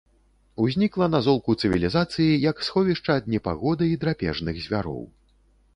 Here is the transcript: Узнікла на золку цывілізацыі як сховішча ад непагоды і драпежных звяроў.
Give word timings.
Узнікла 0.63 1.09
на 1.15 1.19
золку 1.27 1.55
цывілізацыі 1.65 2.41
як 2.49 2.65
сховішча 2.69 3.11
ад 3.23 3.29
непагоды 3.35 3.83
і 3.95 4.01
драпежных 4.07 4.55
звяроў. 4.67 5.03